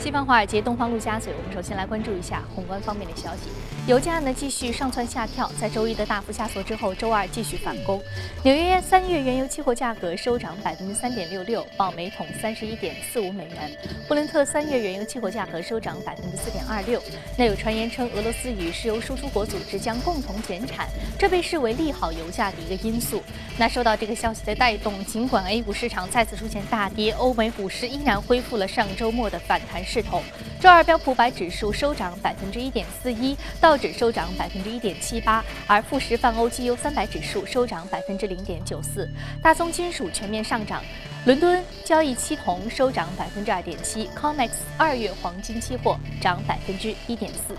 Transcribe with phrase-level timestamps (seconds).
[0.00, 3.50] 西方华尔街、东方陆家嘴，我们首先来关注一下宏观方面的消息。
[3.86, 8.00] 油价呢继续上蹿下跳，在周一的大幅下挫之后，周二继续反攻。
[8.44, 13.70] 纽约三月原油期货价格收涨百分之三点六六，报每桶三十一点四五美元。
[14.06, 17.02] 布伦特三月原油期货价格收涨百分之四点二六。
[17.36, 20.86] 那有传言称，俄罗斯与石油输出国组织将共同减产，
[21.18, 23.20] 这被视为利好油价的一个因素。
[23.58, 29.84] 那受到这个消息的带动，尽管 A 股市场再次出现大跌，欧美股市依然恢复了上周末的反弹。
[29.84, 30.22] 势头，
[30.60, 39.08] 周二标普百指数收涨百分之一点四一，到道指收涨百分之一点七八，而富时泛欧绩优三百指数收涨百分之零点九四，
[39.40, 40.82] 大宗金属全面上涨，
[41.26, 44.48] 伦敦交易期铜收涨百分之二点七，COMEX
[44.78, 47.54] 二月黄金期货涨百分之一点四。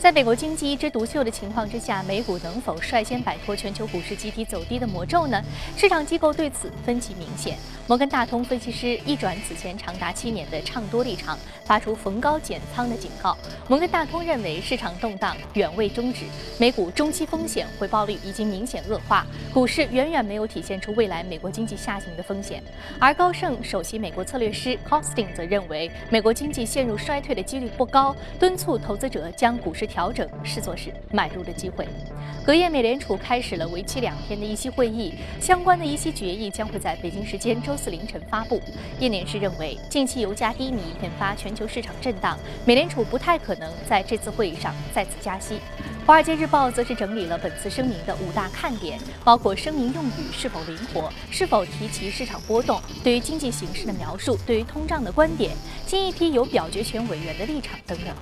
[0.00, 5.40] 在美国经济一枝独秀的情况之下，美股能否率先摆脱全球股市集体走低的魔咒呢？
[5.76, 7.56] 市场机构对此分歧明显。
[7.86, 13.36] 摩根大通分析师一转此前长达七年的唱多立场，发出逢高减仓的警告。
[13.68, 16.24] 摩根大通认为市场动荡远未终止，
[16.58, 22.62] 美股中期风险回报率已经明显恶化，股市远远没有体现出未来美国经济下行的风险。
[23.04, 31.86] 而高盛首席美国策略师 Costing 则认为，美国经济陷入衰退的几率不高，敦促投资者将股市调整视作是买入的机会。
[32.46, 38.58] 隔夜，美联储开始了为期两天的议息会议，相关的议息决议将会在北京时间周四凌晨发布。
[38.98, 45.56] 业内人士认为，近期油价低迷引发全球市场震荡，美联储不太可能在这次会议上再次加息。
[46.06, 58.14] 《华尔街日报》则是整理了本次声明的五大看点，包括声明用语是否灵活，是否提及市场波动，对于经济形势的描述，对于通胀的观点，新一批有表决权委员的立场等等。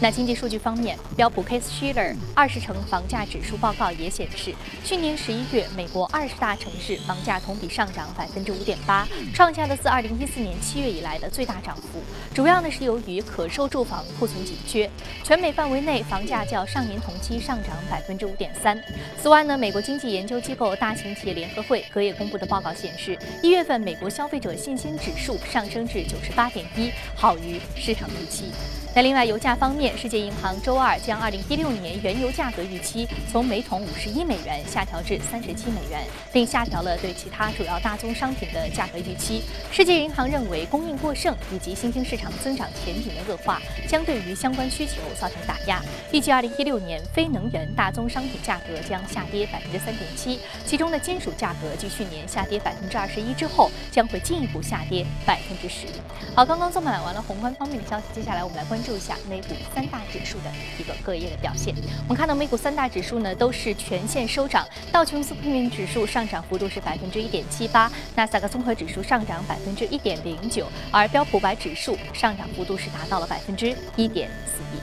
[0.00, 12.02] 那经济数据方面，标普 Case-Shiller 二十城房价指数报告也显示，去年十一月美国二十大城市房价同比上涨百分之五点八，创下的自二零一四年七月以来的最大涨幅。
[12.34, 14.90] 主要呢是由于可售住房库存紧缺，
[15.22, 18.78] 全美范围内房价较上年同期上涨百分之五点三。
[19.22, 28.50] 此外呢，美国经济研究机构大型企业联合会隔夜公布的报告显示，一月份美国消费者信心指数上升至九十八点一，好于市场预期。
[28.96, 39.42] 那另外，油价方面，世界银行周二将2016年原油价格预期从每桶51美元下调至37美元，并下调了对其他主要大宗商品的价格预期。
[39.72, 45.82] 世界银行认为，供应过剩以及新兴市场增长前景的恶化将对于相关需求造成打压。
[46.12, 55.88] 预计2016年非能源大宗商品价格将下跌3.7%，其中的金属价格继去年下跌21%之后，将会进一步下跌10%。
[56.36, 58.83] 好，刚刚做买完了宏观方面的消息，接下来我们来关注。
[58.84, 61.74] 注一下美股三大指数的一个各业的表现。
[62.02, 74.80] 我们看到美股三大指数呢都是全线收涨，道琼斯平均指数上涨幅度是百分之一点七八，纳斯达克综合指数上涨百分之一点零九，而标普百指数上涨幅度是达到了百分之一点四一。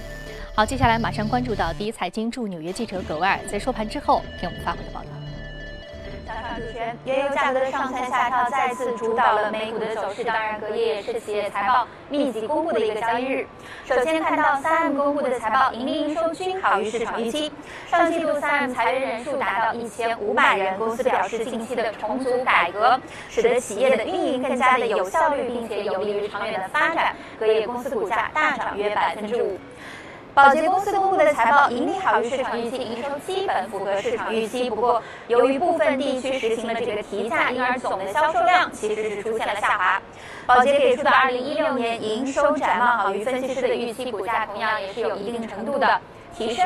[0.56, 5.21] 好，接下来马上关注到第一财经驻纽约记者葛维尔在收盘之后给我们发回的报道。
[6.72, 10.24] 权，原油价格的上蹿下跳再次主导了美股的走势。
[10.24, 13.48] 当然，隔夜也是企业财报密集公布的一个交易日。
[13.86, 17.52] 首先看到三 M 公布的财报，盈利营收均好于市场预期。
[17.90, 27.16] 上季度三 M 裁员人数达到一千五百人，公司表示近期的重组改革使得企业的运营更加的有效率，并且有利于长远的发展。
[27.40, 29.60] 隔夜公司股价大涨约百分之五。
[30.34, 34.70] 宝洁公司公布的财报盈利好于市场预期，营收基本符合市场预期。
[34.70, 40.02] 不过，由于部分地区实行了这个提价，因而总的销售量其实是出现了下滑。
[40.46, 46.00] 宝洁给出的2016年营收展望好于分析师的预期，股价同样也是有一定程度的
[46.36, 46.66] 提升。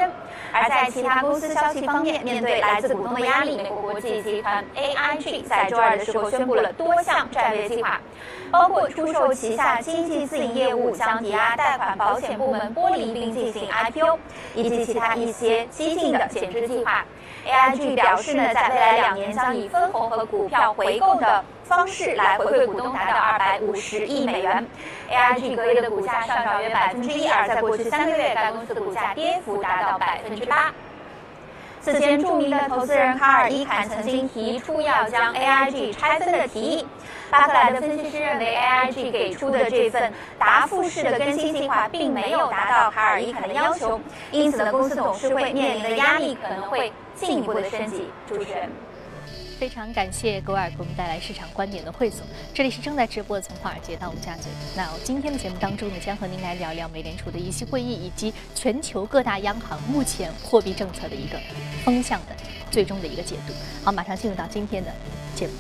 [0.53, 7.99] 而在其他公司消息方面，面对来自股东的压力，美国国际集团 AIG 在周二的时候宣布了多项战略计划，
[8.51, 14.17] 包括出售旗下经济自营业务、将抵押贷款保险部门剥离并进行 IPO，
[14.53, 17.03] 以及其他一些激进的减资计划。
[17.45, 24.65] AIG 表示呢，在未来两年将以分红和股票回购的方式来回馈股东，达到二百五十亿美元。
[25.09, 30.73] AIG 隔夜的股价上涨约百分之一，而在过去三个月，该公司的股价跌幅达到百分之八。
[31.81, 36.87] 此前，著名的投资人卡尔伊坎曾经提出要将 AIG 拆分的提议。
[37.29, 44.01] 巴克莱的分析师认为，AIG 给出的这份答复式的更新计划并没有达到卡尔伊坎的要求，
[44.31, 48.03] 因此呢，公司董事会面临的压力可能会进一步的升级。
[48.27, 48.69] 主持人。
[49.57, 52.27] 非常感谢格尔给我们带来市场观点的汇总。
[52.53, 54.51] 这里是正在直播的从华尔街到陆家嘴。
[54.75, 61.39] 那我今天的节目当中呢，将和您来聊聊美联储的议息会议以及全球各大央行目前货币政策的一个
[61.85, 62.35] 风向的
[62.69, 63.53] 最终的一个解读。
[63.81, 64.91] 好，马上进入到今天的
[65.33, 65.53] 节目。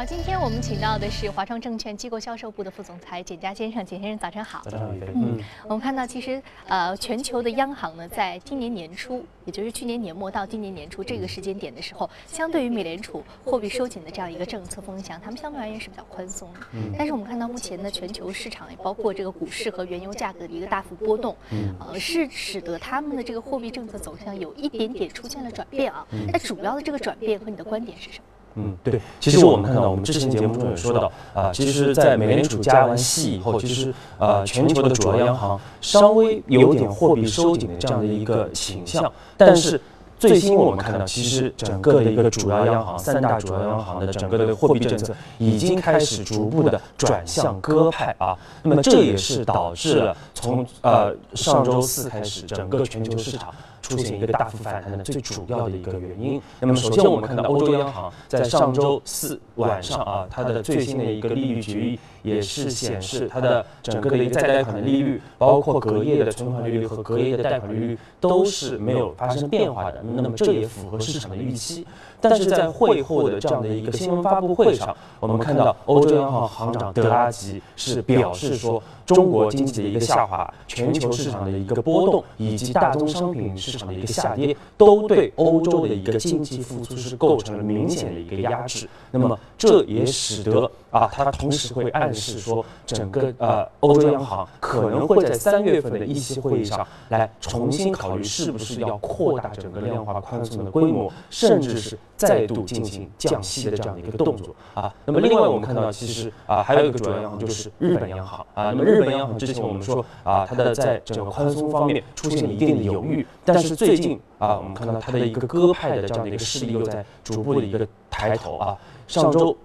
[0.00, 4.62] 好，今天我们请到的是华创证券机构销售部的副总裁简佳先生，简先生早晨好。
[4.64, 16.60] 早上好，嗯，我们看到其实呃，全球的央行呢，在今年年初，也就是去年年末到今年年初这个时间点的时候，相对于美联储货币收紧的这样一个政策风向，他们相对而言是比较宽松的。
[16.72, 16.94] 嗯。
[16.96, 26.06] 但是我们看到目前的全球市场，也包括这个股市和原油价格的一个大幅波动，嗯，呃，是使得他们的这个货币政策走向有一点点出现了转变啊。
[26.32, 28.24] 那主要的这个转变和你的观点是什么？
[28.56, 39.80] 嗯，对，其实我们看到，我们之前节目中也说到，啊，其实，在美联储加完息以后，其实，呃，全球的主要央行稍微有点货币收紧的这样的一个倾向，但是
[40.20, 53.54] 最新我们看到，其实整个的一个主要央行，三大主要央行的整个的货币政策已经开始逐步的转向鸽派啊，那么这也是导致了从呃上周四开始，整个全球市场。
[53.82, 56.40] 出现一个大幅反弹的最主要的一个原因。
[56.60, 70.00] 那么，首先我们看到欧洲央行在上周四晚上啊，它的最新的一个利率决议也是显示，它的整个的一个再贷款的利率，包括隔夜的存款利率和隔夜的贷款利率都是没有发生变化的。
[70.14, 71.86] 那么，这也符合市场的预期。
[72.20, 78.82] 但是在会后的这样的一个新闻发布会上，我们看到欧洲央行行长德拉吉是表示说，
[79.14, 88.88] 中国经济的一个下滑、全球市场的一个波动以及大宗商品市场的一个下跌，都对欧洲的一个经济复苏是构成了明显的一个压制。
[89.10, 101.98] 那么这也使得啊，它同时会暗示说，整个呃欧洲央行可能会在三月份的议息会议上来重新考虑是不是要扩大整个量化宽松的规模，甚至是。
[102.20, 108.64] 再度进行降息的这样的一个动作啊，那么另外我们看到，其实啊还有一个主要央行就是日本央行啊。
[108.64, 118.76] 那么日本央行之前我们说啊，它的在整个宽松方面出现了一定的犹豫，但是最近啊，我们看到它的一个鸽派的这样的一个势力又在逐步的一个抬头啊。
[119.06, 119.56] 上周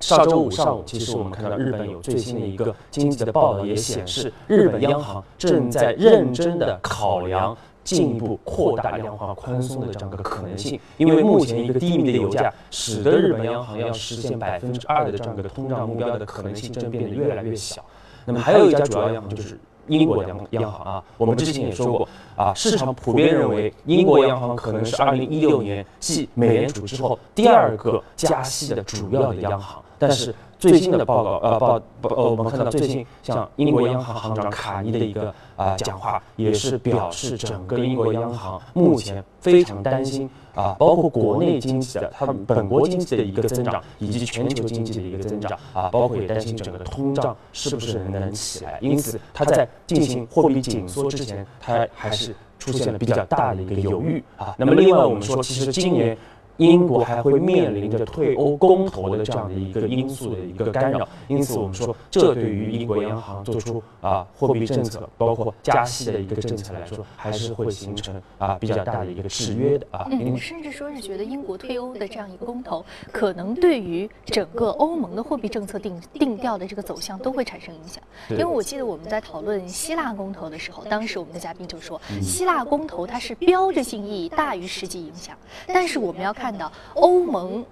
[0.00, 7.56] 上周五上午，其实我们看到日本有最新的一个经济的报道也显示，日本央行正在认真的考量。
[7.84, 17.84] 进一步扩大量化宽松的这样一个可能性，因为目前一个低迷的油价，使得日本央行要实现百分之二的这样一个通胀目标的可能性正变得越来越小。
[18.24, 19.58] 那么还有一家主要央行就是
[19.88, 30.34] 英国央央行啊，我们之前也说过啊，市场普遍认为英国央行可能是二零一六年继美联储之后第二个加息的主要的央行，但是。
[30.62, 54.54] 最新的报告，呃，报报，呃，我们看到最近像英国央行行长卡尼的一个啊讲话，也是表示整个英国央行目前非常担心啊，包括国内经济的，他们本国经济的一个增长，以及全球经济的一个增长啊，包括也担心整个通胀是不是能起来，因此他在进行货币紧缩之前，他还是出现了比较大的一个犹豫啊。
[54.56, 56.16] 那么另外我们说，其实今年。
[56.58, 70.06] 英国还会面临着退欧公投的这样的一个因素的一个干扰，因此我们说，这对于英国央行做出啊货币政策，包括加息的一个政策来说，还是会形成啊比较大的一个制约的啊。
[70.10, 78.02] 嗯，甚至说是觉得英国退欧的这样一个公投，可能对于整个欧盟的货币政策定定调的这个走向都会产生影响。
[78.30, 85.34] 因为我记得我们在讨论希腊公投的时候，当时我们的嘉宾就说，希腊公投它是标志性意义大于实际影响，
[85.66, 86.41] 但是我们要看。
[86.42, 87.64] 看到欧盟，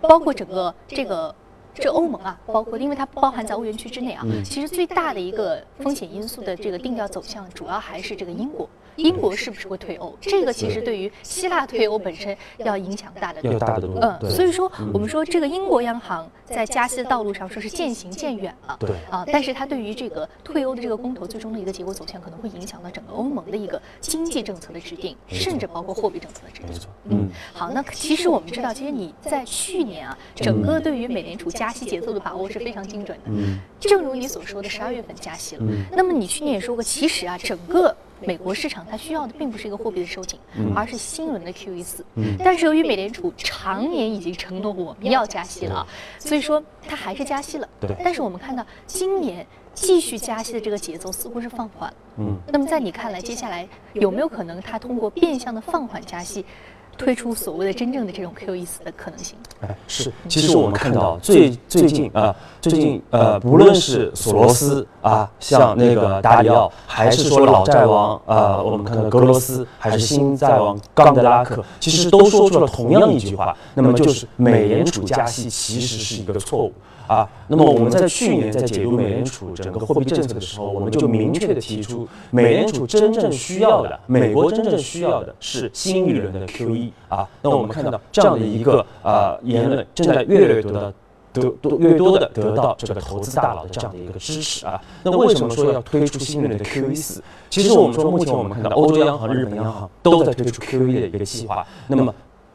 [0.00, 1.34] 包括整个这个
[1.74, 8.68] 这欧盟啊，包括因为它包含在欧元区之内啊，其实最大的一个风险因素的这个定调走向，主要还是这个英国。
[8.96, 10.16] 英国是不是会退欧？
[10.20, 13.58] 这个其实对于希腊退欧本身要影响大的多。
[13.58, 13.98] 大的多。
[14.00, 18.76] 嗯，所以说我们说这个英国央行在加息的道路上说是渐行渐远了。
[18.78, 18.90] 对。
[19.10, 26.68] 啊，但是它对于这个退欧的这个公投最终的一个结果走向，可能会影响到整个欧盟的一个经济政策的制定，甚至包括货币政策的制定。
[26.68, 26.88] 没错。
[27.08, 27.28] 嗯。
[27.52, 33.24] 好，那其实我们知道，其实你在去年啊，整个对于美联储加息节奏的把握是非常精准的。
[33.26, 33.58] 嗯。
[33.80, 35.62] 正如你所说的，十二月份加息了。
[35.66, 35.84] 嗯。
[35.92, 37.94] 那么你去年也说过，其实啊，整个。
[38.26, 40.38] 美国市场它需要的并不是一个货币的收紧，
[40.74, 42.02] 而是新一轮的 QE 四。
[42.42, 45.86] 但是由于美联储常年已经承诺我们要加息了，
[46.18, 47.68] 所以说它还是加息了。
[48.02, 51.92] 但是我们看到今年继续加息的这个节奏似乎是放缓。
[52.16, 52.34] 嗯。
[52.50, 56.46] 那么在你看来，接下来有没有可能它通过变相的放缓加息？
[56.96, 76.72] 推出所谓的真正的这种 QE 四的可能性，哎，是，其实我们看到最最近啊，最近呃，不论是索罗斯啊，像那个达里奥，还是说老债王啊，我们看到格罗斯，还是新债王冈德拉克，其实都说出了同样一句话，那么就是美联储加息其实是一个错误。
[77.06, 87.28] 啊，那么我们在去年在解读美联储整个货币政策的时候，我们就明确的提出，美联储真正需要的，美国真正需要的是新一轮的 QE 啊。
[87.42, 90.94] 那我们看到这样的一个啊言论正在越来越多的
[91.32, 94.80] 得多越多的得到这个投资大佬的这样的一个支持啊。
[95.02, 97.22] 那为什么说要推出新一轮的 QE 四？
[97.50, 101.66] 其实我们说，目前我们看到欧洲央行、日本央行都在推出 QE 的一个计划。
[101.88, 102.14] 那么，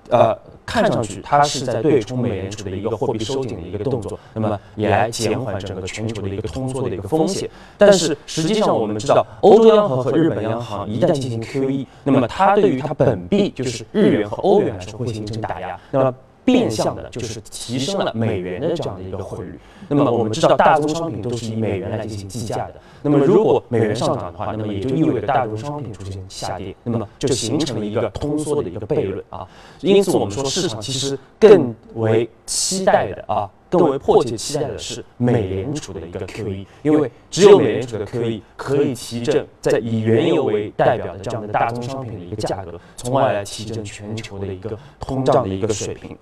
[0.09, 7.49] 呃，看上去它是在对冲美联储的一个货币收紧的一个动作，那么也来减缓整个全球的一个通缩的一个风险。
[7.77, 15.79] 但是实际上我们知道，欧洲央行和日本央行一旦进行 QE，那么它对于它本币就是日元和欧元来说会形成打压。
[15.91, 16.13] 那么
[16.51, 19.59] 变相的就是提升了美元的这样的一个汇率。
[19.87, 22.75] 那么我们知道，大宗商品都是以美元来进行计价的。
[23.01, 29.47] 那么如果美元上涨的话，那么也就意味着大宗商品出现下跌，那么就形成了一个通缩的一个悖论啊。
[29.81, 46.15] 因此，我们说市场其实更为期待的啊，更为迫切期待的是美联储的一个 QE，因为只有美联储的 QE 可以提振在以原油为代表的这样的大宗商品的一个价格，从而来提振全球的一个通胀的一个水平。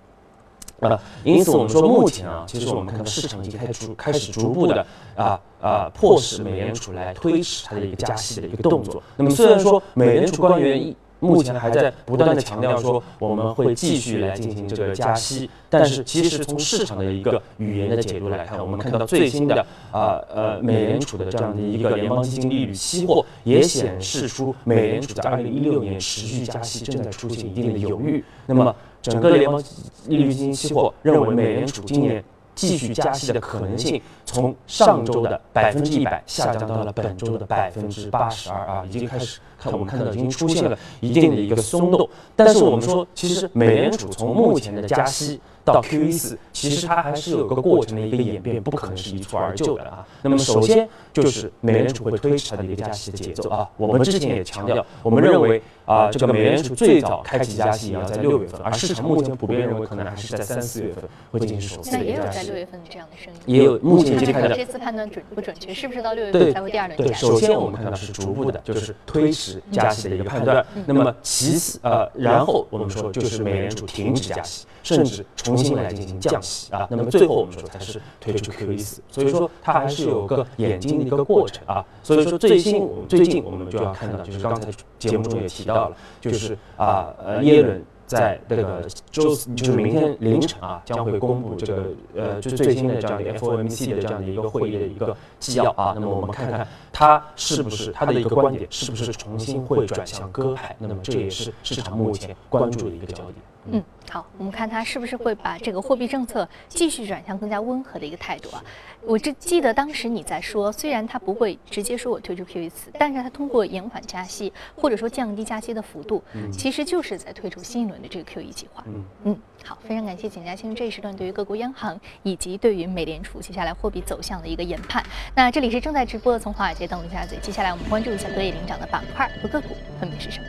[0.80, 9.02] 呃，因此我们说，目前啊，其实我们看到市场已经开始开始逐步的啊啊，迫使美联储来推迟它的一个加息的一个动作。
[9.16, 28.24] 那么虽然说美联储官员目前还在不断的强调说我们会继续来进行这个加息，但是其实从市场的一个语言的解读来看，我们看到最新的啊呃美联储的这样的一个联邦基金利率期货也显示出美联储在二零一六年持续加息正在出现一定的犹豫。
[28.46, 28.76] 那么
[29.08, 29.64] 整个联邦
[30.08, 32.24] 利率基金期货认为，美联储今年
[32.54, 42.10] 继续加息的可能性，从上周的百分之一百下降到了本周的百分之八十二啊，已经开始看我们看到已经出现了一定的一个松动。
[42.36, 45.40] 但是我们说，其实美联储从目前的加息。
[45.68, 50.08] 到 QE 四，其实它还是有个过程的一个演变，不可能是一蹴而就的啊。
[50.22, 53.70] 那么首先就是美联储会推迟它的一个加息的节奏啊。
[53.76, 61.02] 我们之前也强调，我们认为啊，这个美联储最早开启加息也要在六月份，而市场目前普遍认为可能还是在三四月份
[61.32, 62.08] 会进行首次的加息。
[62.10, 63.40] 也有在六月份这样的声音。
[63.46, 65.74] 也有目前已经看到这次判断准不准确？
[65.74, 67.10] 是不是到六月份才会第二轮加息？
[67.10, 70.66] 对，首先我们看到是逐步的，就是推迟加息的一个判断。
[70.86, 74.68] 那么其次呃，然后我们说就是美联储停止加息。
[74.84, 81.84] 甚至重新来进行降息啊，那么最后我们说才是推出 QE 四，所以说它还是有个演进的一个过程啊。
[82.02, 91.84] 所以说最新最近我们就要看到，就是刚才节目中也提到了，就是啊呃耶伦在这个周四就是明天凌晨啊将会公布这个
[92.16, 95.92] 呃就最新的这样的 FOMC 的这样的一个会议的一个纪要啊。
[95.94, 103.36] 那么我们看看他是不是他的一个观点是不是重新会转向鸽派，那么这也是市场目前关注的一个焦点。
[103.72, 103.84] 嗯。
[104.10, 108.64] 好，我们看它是不是会把这个货币政策继续转向更加温和的一个态度啊？
[109.02, 118.82] 我只记得当时你在说，虽然它不会直接说我推出 QE 四，但是它通过延缓加息或者说降低加息的幅度，其实就是在推出新一轮的这个 QE 计划。
[118.88, 125.04] 嗯嗯，好，非常感谢简家清这一时段对于各国央行以及对于美联储接下来货币走向的一个研判。
[125.36, 130.46] 那这里是正在直播的从华尔街到陆家嘴，接下来我们关注一下隔夜领涨的板块和个股分别是什么。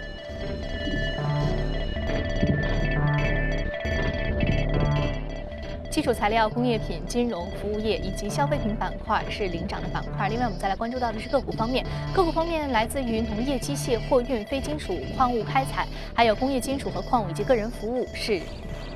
[5.90, 10.28] 基础材料、工业品、金融服务业以及消费品板块是领涨的板块。
[10.28, 11.84] 另外，我们再来关注到的是个股方面。
[12.14, 18.40] 个股方面来自于农业机械、货运、非金属、矿物开采，还有工业金属和矿物以及个人服务是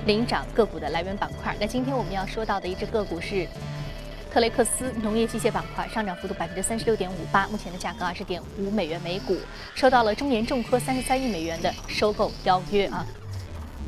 [0.04, 1.56] 领涨个股的来源板块。
[1.58, 3.46] 那今天我们要说到的一只个股是
[4.30, 9.36] 特雷克斯农业机械板块，上涨幅度百分之三十六点五八，目前的价格二十点五美元每股，
[9.74, 13.06] 收到了中联重科三十三亿美元的收购邀约啊。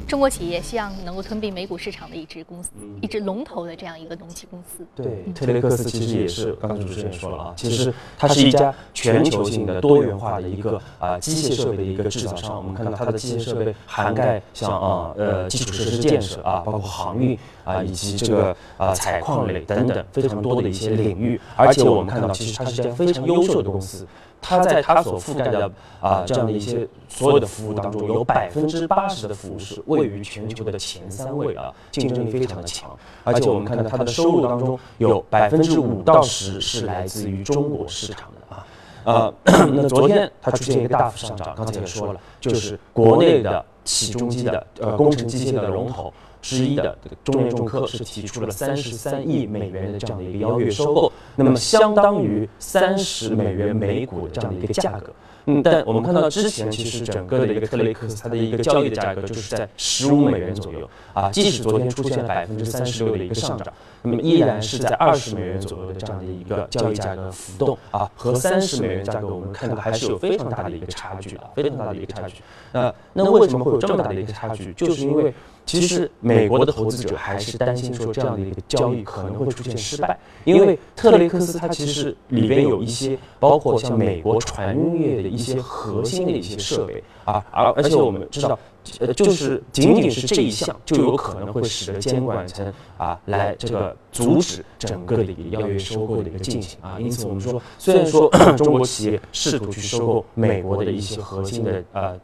[0.07, 2.71] 中国企业希望能够吞并美股市场的一支公司，
[3.01, 4.85] 一支龙头的这样一个农机公司。
[4.95, 12.57] 对，特雷克斯其实也是刚才主持人说了啊，其实它是一家全球性的多元化的一个啊机械设备的一个制造商。
[12.57, 21.41] 我们看到它的机械设备涵盖像啊呃基础设施建设啊，包括航运啊，以及这个啊采矿类等等非常多的一些领域。
[21.57, 24.07] 而且我们看到，其实它是一家非常优秀的公司。
[24.47, 25.73] 它在它所覆盖的
[26.03, 32.97] 啊这样的一些所有的服务当中，有百分之八十的服务是位于全球的前三位啊，竞争力非常的强。
[33.23, 38.67] 而且我们看到它的收入当中有百分之五到十是来自于中国市场的啊。
[39.05, 46.13] 呃，那昨天它出现一个大幅上涨，刚才也说了，就是国内的起重机的呃工程机械的龙头。
[46.45, 55.11] 之一的这个中联重科是提出了三十三亿美元的这样的一个邀约收购，那么相当于三十美元每股的这样的一个价格。
[55.47, 63.73] 嗯，但我们看到之前其实整个的一个特雷克斯它的一个交易的价格就是在十五美元左右啊，即使昨天出现了百分之三十六的一个上涨，
[64.07, 72.43] 那么依然是在二十美元左右的这样的一个交易价格浮动啊，和三十美元价格我们看到还是有非常大的一个差距啊，非常大的一个差距。
[72.71, 74.75] 那那为什么会有这么大的一个差距？
[74.75, 75.33] 就是因为
[75.65, 88.59] 其实美国的投资者还是担心说这样的一个交易可能会出现失败，因为特雷克斯它其实里边有一些包括像美国船运业的一些核心的一些设备啊，而而且我们知道，
[89.01, 102.21] 呃，就是仅仅是这一项就有可能会使得监管层啊来这个阻止整个的一个药业收购的一个进行啊，因此我们说，虽然说中国企业试图去收购美国的一些核心的呃。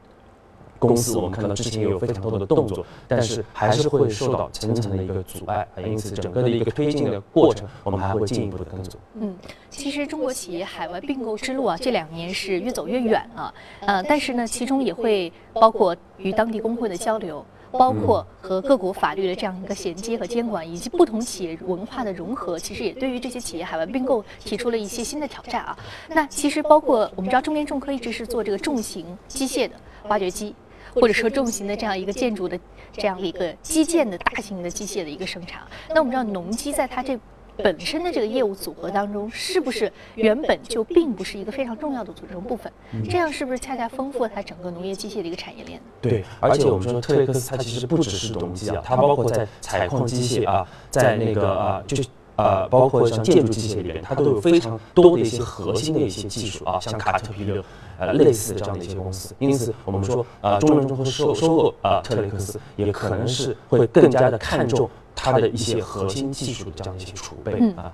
[0.81, 8.99] 公司我们看到之前也有非常多的动作，但是还是会受到层层的一个阻碍，因此整个的一个推进的过程，我们还会进一步的跟踪。
[9.15, 9.37] 嗯，
[9.69, 13.55] 其实中国企业海外并购之路啊，这两年是越走越远了。
[13.81, 25.79] 呃，但是呢，其中也会包括与当地工会的交流，包括和各国法律的这样一个衔接和监管，以及不同企业文化的融合，其实也对于这些企业海外并购提出了一些新的挑战啊。
[26.09, 29.75] 那其实包括我们知道，中联重科一直是做这个重型机械的
[30.09, 30.55] 挖掘机。
[30.95, 32.59] 或者说重型的这样一个建筑的
[32.93, 37.19] 这样一个基建的大型的机械的一个生产，那我们知道农机在它这
[37.57, 42.73] 本身的这个业务组合当中，是不是原本就并不是一个非常重要的组成部分？
[43.09, 45.85] 这样是不是恰恰丰富了它整个农业机械的一个产业链呢？
[46.01, 52.05] 对，而且我们说特雷克斯它其实不只是农机啊，它包括在采矿机械啊，在那个啊就是。
[52.43, 57.63] 呃，包括像建筑机械里面，它都有非常多的一些核心的一些技术啊，像卡特彼勒，
[57.99, 59.35] 呃，类似的这样的一些公司。
[59.39, 67.85] 因此，我们说，呃，中人中科收收购呃特雷克斯，也可能是会更加的看重它的一些核心技术的这样的一些储备啊。
[67.85, 67.93] 好，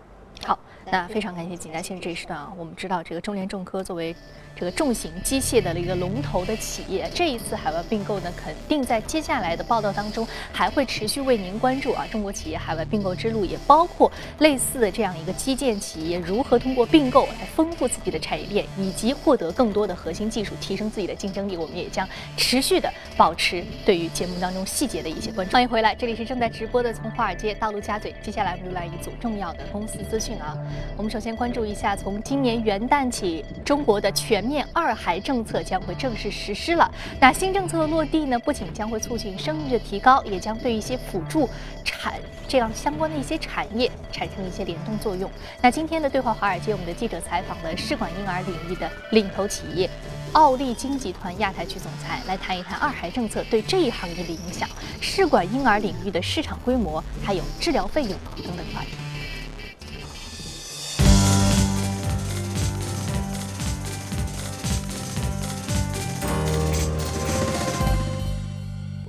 [0.90, 4.14] 那非常感谢景家先生这一时段啊，我们知道这个中联重科作为。
[4.58, 12.06] 这个重型机械的一个龙头的企业，这一次海外并购呢，肯定在接下来的报道当中还会持续为您关注啊。
[12.10, 21.54] 中国企业海外并购之路，也包括类似的这样一个基建企业如何通过并购来丰富自己的产业链，以及获得更多的核心技术，提升自己的竞争力。
[21.58, 25.52] 我们也将持续的保持对于节目当中细节的一些关注。
[25.52, 28.14] 欢迎回来，这里是正在直播的从华尔街到陆家嘴。
[28.22, 30.56] 接下来我们来一组重要的公司资讯啊。
[30.96, 36.90] 我们首先关注一下，从今年元旦起，中国的全面二孩政策将会正式实施了。
[37.20, 41.48] 那新政策的落地呢，不仅将会促进生育的提高，也将对一些辅助
[41.84, 42.14] 产
[42.48, 45.30] 这样相关的一些产业产生一些联动作用。
[45.60, 49.88] 那今天的对话华尔街，我们的记者采访了试管婴儿领域的领头企业
[50.32, 54.66] 奥利金集团亚太区总裁，来谈一谈二孩政策对这一行业的影响、
[55.00, 59.05] 试管婴儿领域的市场规模，还有治疗费用等等话题。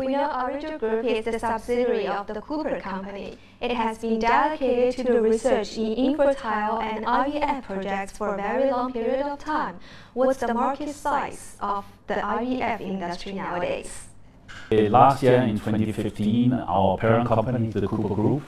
[0.07, 3.37] We know Group is a subsidiary of the Cooper Company.
[3.59, 8.71] It has been dedicated to the research in infertile and IVF projects for a very
[8.71, 9.75] long period of time.
[10.13, 14.07] What's the market size of the IVF industry nowadays?
[14.71, 18.43] Last year in 2015, our parent company, the Cooper Group,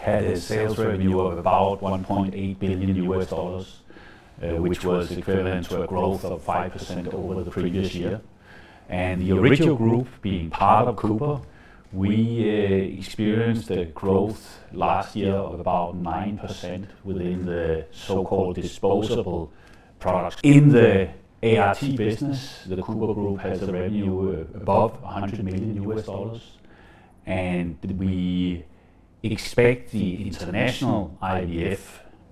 [0.00, 3.82] had a sales revenue of about 1.8 billion US dollars,
[4.42, 8.20] uh, which was equivalent to a growth of 5% over the previous year.
[8.92, 11.40] And the original group being part of Cooper,
[11.94, 19.50] we uh, experienced a growth last year of about 9% within the so-called disposable
[19.98, 20.36] products.
[20.42, 21.08] In the
[21.42, 26.58] ART business, the Cooper Group has a revenue above 100 million US dollars,
[27.24, 28.62] and we
[29.22, 31.80] expect the international IVF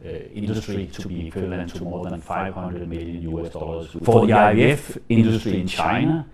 [0.04, 3.90] uh, industry to be equivalent to more than 500 million US dollars.
[4.04, 6.26] For the IVF industry in China,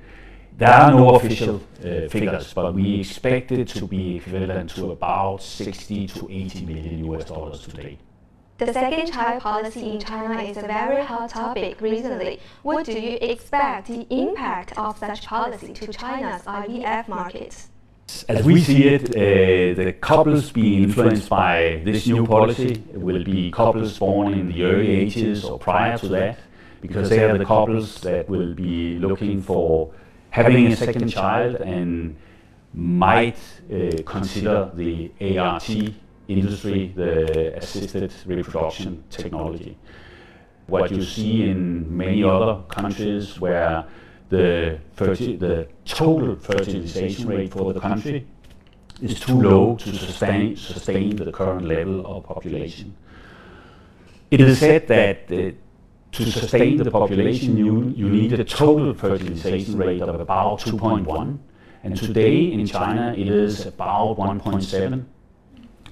[0.56, 5.42] there are no official uh, figures, but we expect it to be equivalent to about
[5.42, 7.98] 60 to 80 million US dollars today.
[8.58, 12.40] The second child policy in China is a very hot topic recently.
[12.62, 17.66] What do you expect the impact of such policy to China's IVF market?
[18.26, 23.50] As we see it, uh, the couples being influenced by this new policy will be
[23.50, 26.38] couples born in the early ages or prior to that,
[26.80, 29.92] because they are the couples that will be looking for
[30.30, 32.16] having a second child and
[32.74, 33.38] might
[33.72, 35.68] uh, consider the ART
[36.28, 39.76] industry, the assisted reproduction technology.
[40.66, 43.84] What you see in many other countries where
[44.28, 48.26] the, the total fertilization rate for the country
[49.00, 52.94] is too low to sustain, sustain the current level of population.
[54.30, 55.52] It is said that uh,
[56.16, 61.38] to sustain the population, you, you need a total fertilization rate of about 2.1.
[61.84, 65.04] And today in China, it is about 1.7,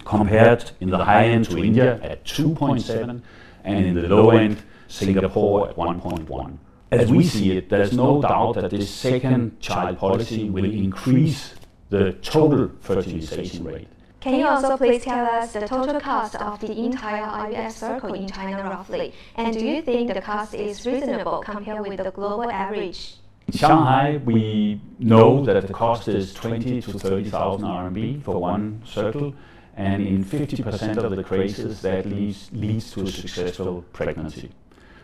[0.04, 3.22] compared in the high end to India at 2.7,
[3.64, 6.58] and in the low end, Singapore at 1.1.
[6.90, 11.54] As we see it, there's no doubt that this second child policy will increase
[11.90, 13.88] the total fertilization rate.
[14.24, 18.26] Can you also please tell us the total cost of the entire IVF circle in
[18.26, 19.12] China roughly?
[19.36, 23.16] And do you think the cost is reasonable compared with the global average?
[23.48, 29.34] In Shanghai, we know that the cost is 20 to 30,000 RMB for one circle,
[29.76, 34.50] and in 50% of the cases, that leads, leads to a successful pregnancy.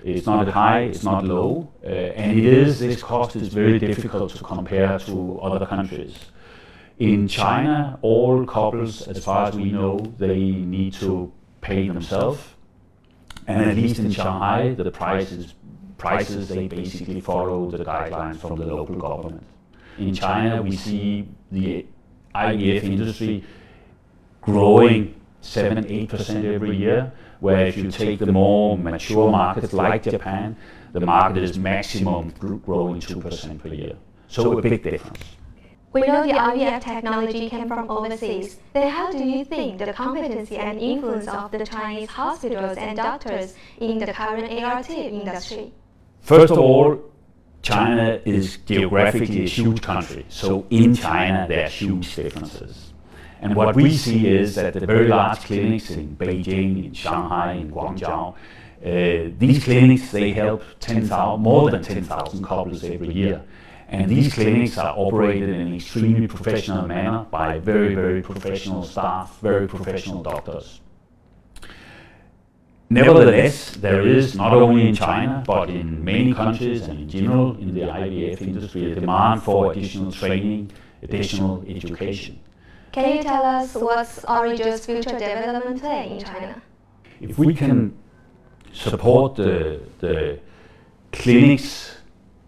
[0.03, 4.35] It's not high, it's not low, uh, and it is, this cost is very difficult
[4.35, 6.17] to compare to other countries.
[7.01, 11.33] In China, all couples, as far as we know, they need to
[11.63, 12.43] pay themselves.
[13.47, 15.55] And at least in Shanghai, the prices,
[15.97, 19.43] prices they basically follow the guidelines from the local government.
[19.97, 21.87] In China, we see the
[22.35, 23.45] IVF industry
[24.43, 27.11] growing 7 8% every year,
[27.41, 30.55] where if you take the more mature markets like Japan,
[30.93, 33.97] the market is maximum growing 2% per year.
[34.29, 35.40] So a big difference.
[35.93, 38.59] We know the IVF technology came from overseas.
[38.73, 43.55] Then how do you think the competency and influence of the Chinese hospitals and doctors
[43.79, 45.73] in the current ART industry?
[46.21, 47.01] First of all,
[47.63, 50.25] China is geographically a huge country.
[50.29, 52.93] So in China, there are huge differences.
[53.41, 57.73] And what we see is that the very large clinics in Beijing, in Shanghai, in
[57.73, 63.43] Guangzhou, uh, these clinics, they help 10,000, more than 10,000 couples every year.
[63.91, 69.41] And these clinics are operated in an extremely professional manner by very, very professional staff,
[69.41, 70.81] very professional doctors.
[72.89, 77.75] Nevertheless, there is not only in China, but in many countries and in general in
[77.75, 80.71] the IVF industry, a demand for additional training,
[81.03, 82.39] additional education.
[82.93, 86.63] Can you tell us what's Origel's future development plan in China?
[87.21, 87.97] If we can
[88.73, 90.39] support the, the
[91.13, 92.00] clinics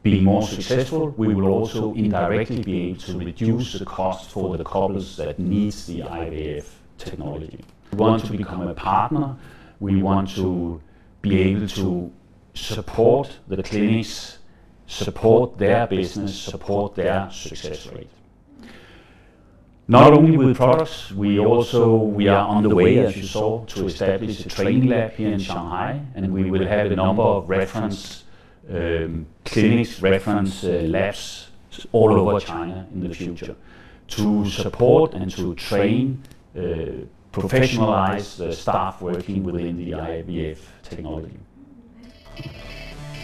[0.03, 4.65] being more successful, we will also indirectly be able to reduce the cost for the
[4.65, 6.65] couples that needs the IVF
[6.99, 7.65] technology.
[7.93, 9.37] We want to become a partner.
[9.79, 10.81] We want to
[11.21, 12.13] be able to
[12.55, 14.39] support the clinics,
[14.87, 18.11] support their business, support their success rate.
[19.89, 23.87] Not only with products, we also we are on the way, as you saw, to
[23.87, 28.25] establish a training lab here in Shanghai, and we will have a number of reference
[28.71, 31.49] um, clinics, reference uh, labs
[31.93, 33.57] all over China in the future
[34.09, 36.23] to support and to train,
[36.57, 36.61] uh,
[37.33, 41.39] professionalize the staff working within the IVF technology.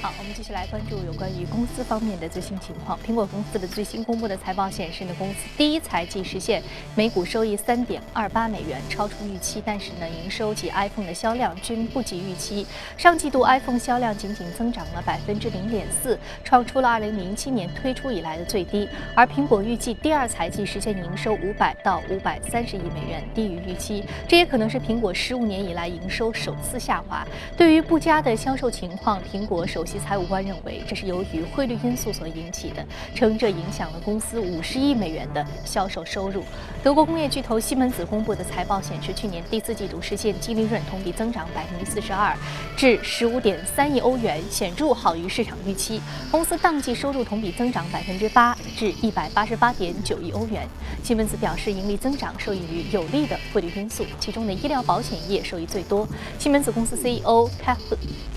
[0.01, 2.97] 好，我们继续来关注有关于公司方面的最新情况。
[3.05, 6.63] 苹果公司的最新公布的财报显示呢，公司第一财季实现
[6.95, 9.61] 每股收益三点二八美元，超出预期。
[9.67, 12.65] 但是呢，营收及 iPhone 的销量均不及预期。
[12.97, 18.89] 上季度 iPhone 销量仅仅增长了百分之零点四，创出了二零零七年推出以来的最低。
[19.17, 24.05] 而苹果预计第二财季实现营收五百到五百三十亿美元，低于预期。
[24.29, 27.27] 这也可能是苹果十五年以来营收首次下滑。
[27.57, 34.79] 对于不佳的销售情况，苹果首席财务官认为这是由于汇率因素所引起的，称这影响了公司五十。
[34.79, 36.45] 亿美元的销售收入。
[36.85, 42.13] 德国工业巨头西门子公布的财报显示，去年第四季度实现净利润同比增长百分之四十。
[42.13, 42.37] 二，
[42.77, 43.27] 至十。
[43.27, 46.01] 五点三亿欧元，显著好于市场预期。
[46.31, 49.57] 公司当季收入同比增长百分之八，至一百八十。
[49.57, 50.67] 八点九亿欧元。
[51.03, 56.07] 西门子表示，盈利增长受益于有利的汇率因素，其中的医疗保险业受益最多。
[56.39, 57.77] 西门子公司 CEO Cap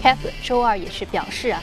[0.01, 1.59] Cap 周二也是表示是啊。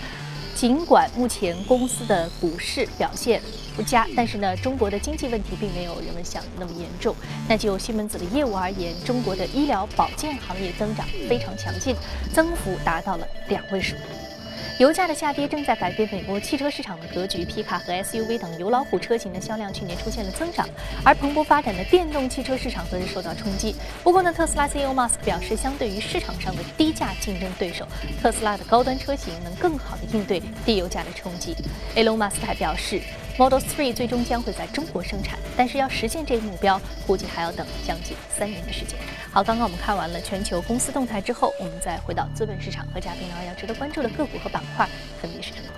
[0.57, 3.41] 尽管目前公司的股市表现
[3.77, 7.15] 不佳，但是呢，中国的经济问题并没有人们想的那么严重。
[7.49, 11.95] 那就西门子的业务而言，中国的医疗保健行业增长非常强劲，
[12.35, 13.95] 增幅达到了两位数。
[14.79, 20.69] 油价的下跌正在改变美国汽车市场的格局，皮卡和 SUV 等油老虎车型的销量去年出现了增长，
[21.05, 23.75] 而蓬勃发展的电动汽车市场则是受到冲击。
[24.05, 27.85] 不过呢，特斯拉 CEO 马斯克表示，相对于市场上的低价竞争对手，
[28.23, 31.57] 特斯拉的高端车型能更好地应对低油价的冲击。
[31.97, 33.03] Elon Musk 还表示。
[33.39, 38.99] Model 3最终将会在中国生产，但是要实现这一目标，估计还要等将近三年的时间。
[39.31, 44.89] 好，刚刚我们看完了全球公司动态之后，我们再回到资本市场和嘉宾聊一聊值得关注的个股和板块
[45.23, 45.69] 分别是什么。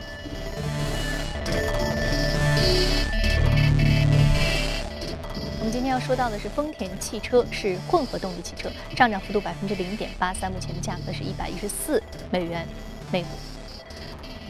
[5.58, 12.66] 我们今天要说到的是丰田汽车，是混合动力汽车，上涨幅度百分之零点八三，目前的价格是一百一十四美元
[13.12, 13.28] 每股。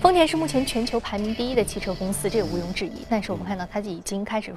[0.01, 3.05] 丰田是目前全球排名第一的汽车公司，这个毋庸置疑。
[3.11, 4.55] 但是我们看到它已经开始。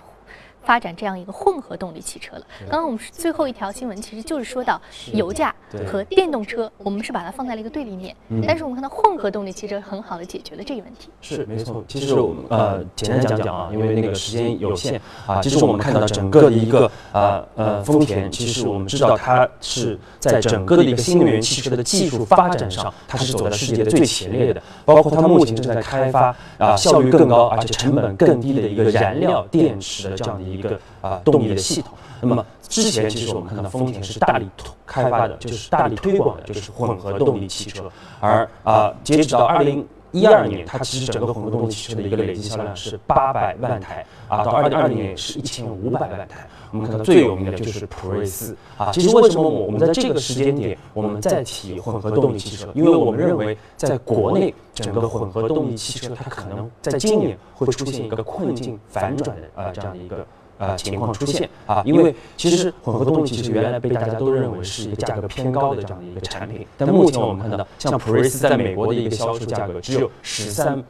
[0.64, 2.44] 发展这样一个混合动力汽车了。
[2.70, 4.82] 刚刚我们最后一条新闻，其实就是说到
[5.14, 5.54] 油价
[5.88, 8.16] 和电动车，我们是把它放在了一个对立面。
[8.48, 11.10] 但是我们看到混合动力汽车很好的解决了这一问题。
[11.22, 11.84] 是没错。
[11.88, 24.62] 其实我们呃简单讲讲啊，因为那个时间有限啊，其实我们看到整个的一个呃呃丰田，其实我们知道它是在整个的一个新能源汽车的技术发展上，它是走在世界的最前列的。
[24.86, 31.94] 包括它目前正在开发啊效率更高而且成本更低的一个燃料电池的这样的一个啊动力的系统。
[32.22, 34.48] 那么之前其实我们看到丰田是大力
[34.86, 37.92] 开发的，就是大力推广的，就是混合动力汽车。
[38.20, 46.48] 而啊，截止到二零一二年，它其实整个混合动力汽车的一个累计销量是八百万台啊，到二零二零年是一千五百万台。
[46.72, 48.90] 我们看到最有名的就是普锐斯啊。
[48.92, 52.70] 其实为什么我们在这个时间点我们再提混合动力汽车？
[52.74, 60.26] 因为我们认为在国内整个混合动力汽车它可能在今年会出现一个困境反转的呃这样的一个。
[60.68, 70.84] 呃，情况出现啊，因为其实混合动力其实原来被大家都认为是一个价格偏高的这样的一个产品，但目前我们看到，像普锐斯在美国的一个销售价格只有十三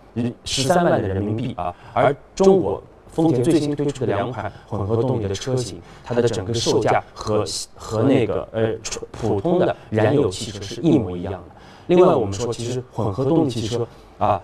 [0.45, 7.43] 十三万的人民币啊，而中国丰田最新推出的两款混合动力的车型，它的整个售价和
[7.75, 8.73] 和那个呃
[9.11, 11.39] 普通的燃油汽车是一模一样的。
[11.87, 14.41] 另外，我们说其实混合动力汽车啊。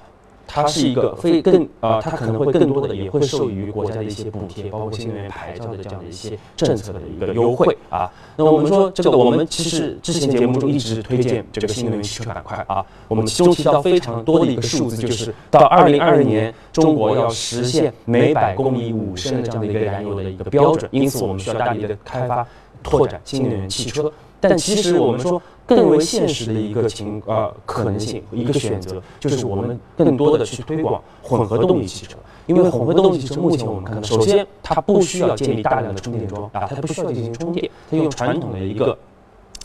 [0.51, 8.11] 它是一个非更啊，它可能会更多的也会受益于国家的一些补贴，包括新能源牌照的这样的一些政策的一个优惠啊。
[8.35, 12.83] 那我们说这个，我们其实之前节目中一直推荐这个新能源汽车板块啊。
[13.07, 22.47] 我们其中提到非常多的一个数字，就是到二零二零年，中国要实现每百公里五升的这样的一个燃油的一个标准，因此我们需要大力的开发
[22.81, 24.11] 拓展新能源汽车。
[24.41, 38.97] 但其实我们说更为现实的一个情呃可能性一个选择，就是我们更多的去推广混合动力汽车，因为混合动力汽车目前我们看到，首先它不需要建立大量的充电桩啊，它不需要进行充电，它用传统的一个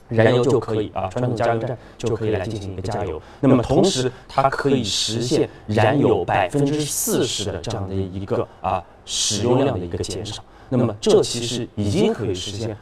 [0.09, 3.23] 燃油就可以啊，传统加油站就可以来进行一个加油。
[3.41, 10.43] 那么同时它可以实现燃油百分之四十的这样的一个啊使用量的一个减少。
[10.69, 12.77] 那么这其实已经可以实现。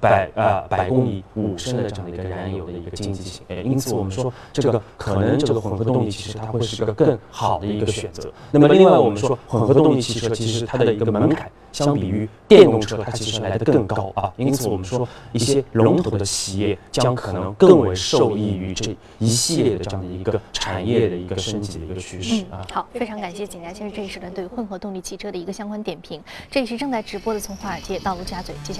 [0.00, 8.32] 百呃百公里五升的这样的一个燃油的一个经济性，哎，因此我们说这个可能这个混合动力其实它会是个更好的一个选择。
[8.50, 22.66] 那么另外我们说混合动力汽车其实它的一个门槛相比于电动车它其实来的更高啊，因此我们说一些龙头的企业将可能更为受益于这一系列的这样的一个产业的一个升级的一个趋势啊。
[22.72, 26.20] 好，非常感谢景佳先生这一时段对混合动力汽车的一个相关点评。
[26.50, 28.78] 这里是正在直播的从华尔街到陆家嘴，接下。